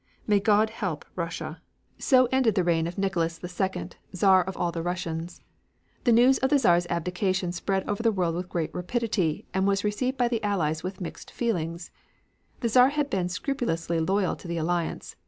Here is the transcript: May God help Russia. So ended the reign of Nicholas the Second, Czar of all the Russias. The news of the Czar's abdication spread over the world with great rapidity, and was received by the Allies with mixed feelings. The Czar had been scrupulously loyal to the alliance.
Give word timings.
May 0.25 0.39
God 0.39 0.71
help 0.71 1.05
Russia. 1.15 1.61
So 1.99 2.25
ended 2.31 2.55
the 2.55 2.63
reign 2.63 2.87
of 2.87 2.97
Nicholas 2.97 3.37
the 3.37 3.47
Second, 3.47 3.97
Czar 4.15 4.43
of 4.43 4.57
all 4.57 4.71
the 4.71 4.81
Russias. 4.81 5.43
The 6.05 6.11
news 6.11 6.39
of 6.39 6.49
the 6.49 6.57
Czar's 6.57 6.87
abdication 6.89 7.51
spread 7.51 7.87
over 7.87 8.01
the 8.01 8.11
world 8.11 8.33
with 8.33 8.49
great 8.49 8.73
rapidity, 8.73 9.45
and 9.53 9.67
was 9.67 9.83
received 9.83 10.17
by 10.17 10.27
the 10.27 10.43
Allies 10.43 10.81
with 10.81 11.01
mixed 11.01 11.29
feelings. 11.29 11.91
The 12.61 12.69
Czar 12.69 12.89
had 12.89 13.11
been 13.11 13.29
scrupulously 13.29 13.99
loyal 13.99 14.35
to 14.37 14.47
the 14.47 14.57
alliance. 14.57 15.15